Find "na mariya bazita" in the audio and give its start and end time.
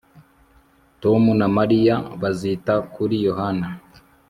1.39-2.73